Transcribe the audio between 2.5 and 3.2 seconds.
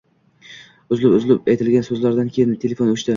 telefon o'chdi